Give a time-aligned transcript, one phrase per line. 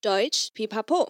[0.00, 1.08] Deutsch Pipapo。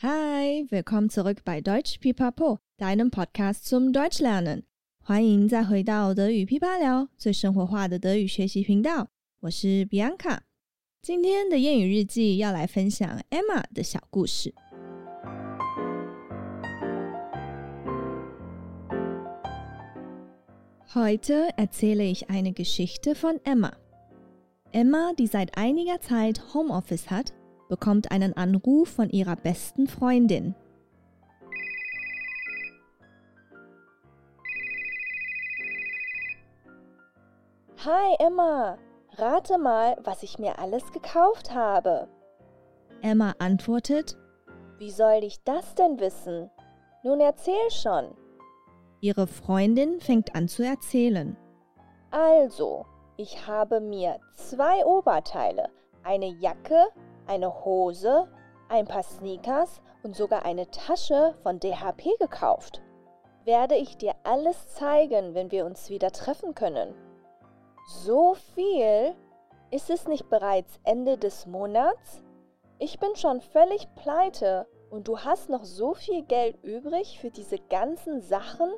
[0.00, 4.62] Hi, willkommen zurück bei Deutsch Pipapo, deinem Podcast zum Deutschlernen。
[5.02, 9.08] 欢迎再回到德语噼啪聊，最生活化的德语学习频道。
[9.40, 10.38] 我是 Bianca。
[11.02, 14.54] 今天的谚语日记要来分享 Emma 的小故事。
[20.94, 23.72] Heute erzähle ich eine Geschichte von Emma.
[24.72, 27.34] Emma, die seit einiger Zeit Homeoffice hat,
[27.68, 30.54] bekommt einen Anruf von ihrer besten Freundin.
[37.84, 38.78] Hi Emma,
[39.18, 42.08] rate mal, was ich mir alles gekauft habe.
[43.02, 44.16] Emma antwortet,
[44.78, 46.48] Wie soll ich das denn wissen?
[47.04, 48.16] Nun erzähl schon.
[49.00, 51.36] Ihre Freundin fängt an zu erzählen.
[52.10, 52.84] Also,
[53.16, 55.68] ich habe mir zwei Oberteile,
[56.02, 56.86] eine Jacke,
[57.26, 58.28] eine Hose,
[58.68, 62.82] ein paar Sneakers und sogar eine Tasche von DHP gekauft.
[63.44, 66.94] Werde ich dir alles zeigen, wenn wir uns wieder treffen können.
[67.86, 69.14] So viel?
[69.70, 72.22] Ist es nicht bereits Ende des Monats?
[72.78, 77.58] Ich bin schon völlig pleite und du hast noch so viel Geld übrig für diese
[77.58, 78.70] ganzen Sachen?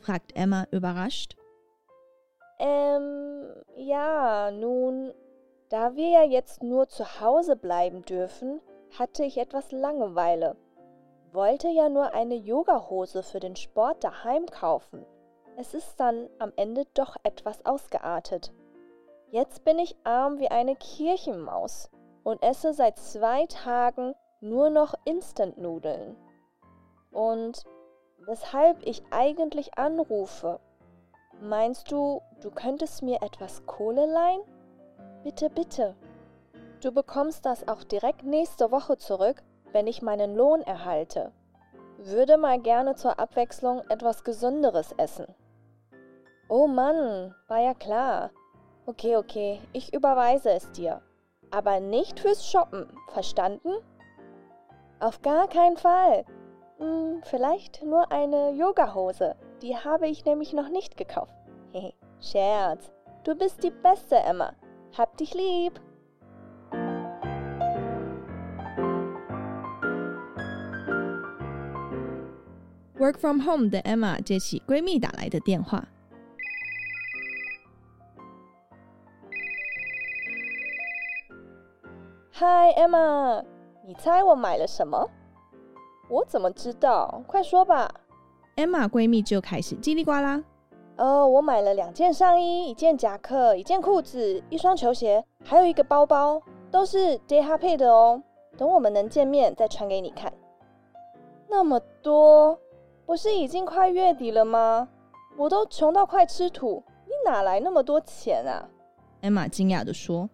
[0.00, 1.36] fragt Emma überrascht.
[2.58, 3.44] Ähm,
[3.76, 5.12] ja, nun,
[5.68, 8.60] da wir ja jetzt nur zu Hause bleiben dürfen,
[8.98, 10.56] hatte ich etwas Langeweile.
[11.32, 15.04] Wollte ja nur eine Yogahose für den Sport daheim kaufen.
[15.58, 18.52] Es ist dann am Ende doch etwas ausgeartet.
[19.30, 21.90] Jetzt bin ich arm wie eine Kirchenmaus
[22.22, 26.16] und esse seit zwei Tagen nur noch Instant-Nudeln.
[27.10, 27.64] Und
[28.26, 30.60] weshalb ich eigentlich anrufe,
[31.40, 34.42] meinst du, du könntest mir etwas Kohle leihen?
[35.24, 35.96] Bitte, bitte.
[36.80, 39.42] Du bekommst das auch direkt nächste Woche zurück,
[39.72, 41.32] wenn ich meinen Lohn erhalte.
[41.98, 45.26] Würde mal gerne zur Abwechslung etwas Gesünderes essen.
[46.48, 48.30] Oh Mann, war ja klar.
[48.84, 51.02] Okay, okay, ich überweise es dir.
[51.50, 53.72] Aber nicht fürs Shoppen, verstanden?
[54.99, 56.25] Auf gar keinen Fall.
[56.77, 59.35] Hm, vielleicht nur eine Yogahose.
[59.61, 61.35] Die habe ich nämlich noch nicht gekauft.
[61.71, 62.91] Hehe, Scherz.
[63.23, 64.53] Du bist die Beste, Emma.
[64.97, 65.79] Hab dich lieb.
[72.97, 75.87] Work from home 的 Emma 接起闺蜜打来的电话。
[82.31, 83.43] 嗨，Emma，
[83.88, 85.08] 你猜我买了什么？
[86.10, 87.22] 我怎么知道？
[87.24, 87.88] 快说吧。
[88.56, 90.42] Emma 闺蜜就开始叽里呱啦。
[90.96, 98.20] 哦，我买了两件上衣，一件夹克，一件裤子，一双球鞋，还有一个包包，都是 DHP 的哦。
[98.58, 100.32] 等我们能见面再穿给你看。
[101.48, 102.58] 那么多？
[103.04, 104.88] 不是已经快月底了吗？
[105.36, 108.66] 我都穷到快吃土，你哪来那么多钱啊
[109.22, 110.28] ？Emma 惊讶的说：“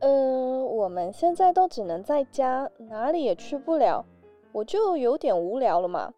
[0.00, 4.04] 呃，我们现在都只能在家，哪里也去不了，
[4.52, 6.12] 我就有点无聊了嘛。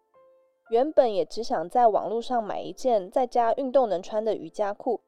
[0.69, 4.99] 原本也只想在网络上买一件在家运动能穿的瑜伽裤，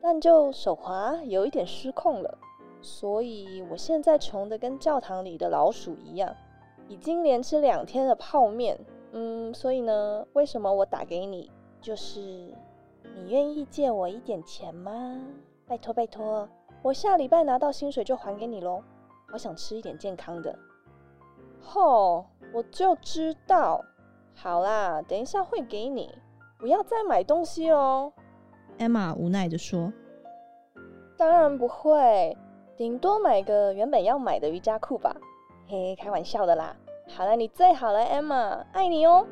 [0.00, 2.38] 但就手滑，有一点失控了，
[2.82, 6.34] 所以我现在穷得跟教堂里的老鼠一样。”
[6.88, 8.78] 已经连吃两天的泡面，
[9.12, 11.50] 嗯，所以呢，为什么我打给你？
[11.82, 15.20] 就是你愿意借我一点钱吗？
[15.66, 16.48] 拜托拜托，
[16.82, 18.82] 我下礼拜拿到薪水就还给你喽。
[19.32, 20.56] 我想吃一点健康的。
[21.60, 23.84] 吼，我就知道。
[24.34, 26.14] 好啦，等一下会给你，
[26.58, 28.12] 不要再买东西哦。
[28.78, 29.92] Emma 无奈的说
[31.18, 32.36] ：“当然不会，
[32.76, 35.14] 顶多买个原本要买的瑜伽裤吧。”
[35.68, 36.74] 嘿，开玩笑的啦！
[37.08, 39.26] 好了，你最好了，Emma，爱你哦。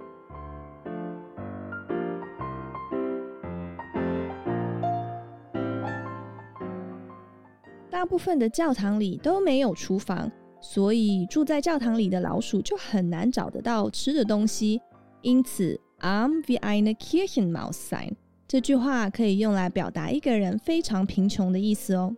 [7.97, 14.79] 大部分的教堂里都没有厨房，所以住在教堂里的老鼠就很难找得到吃的东西。
[15.23, 18.11] 因此，arm wie eine Kirchenmaus sein
[18.47, 22.15] 这句话可以用来表达一个人非常贫穷的意思哦。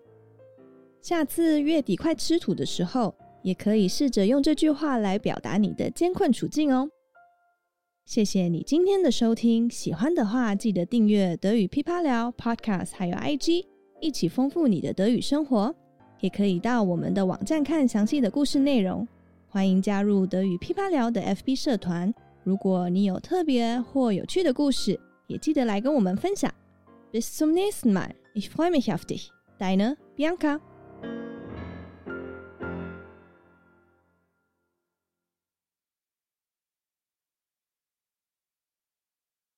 [1.00, 3.14] 下次月底快吃土的时候，
[3.44, 6.90] 也可以试着用这句话来表达你的艰困处境哦。
[8.04, 13.64] 谢谢你今天的收听，喜欢的话记得订阅德语噼啪聊 Podcast，还有 IG，
[14.00, 15.74] 一起丰富你的德语生活。
[16.20, 19.06] 也可以到我们的网站看详细的故事内容。
[19.48, 22.12] 欢迎加入德语噼啪聊的 FB 社团。
[22.42, 24.98] 如果你有特别或有趣的故事，
[25.28, 26.52] 也记得来跟我们分享。
[27.12, 28.10] Bis zum nächsten Mal.
[28.34, 29.28] Ich freue mich auf dich.
[29.58, 30.60] Deine Bianca.